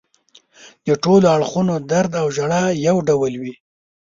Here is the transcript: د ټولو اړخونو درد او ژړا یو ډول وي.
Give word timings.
د 0.87 0.89
ټولو 1.03 1.25
اړخونو 1.35 1.73
درد 1.91 2.11
او 2.21 2.27
ژړا 2.35 2.63
یو 2.87 2.95
ډول 3.07 3.33
وي. 3.41 3.53